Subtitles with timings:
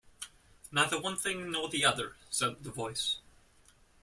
[0.71, 3.17] "Neither one thing nor the other," said the Voice.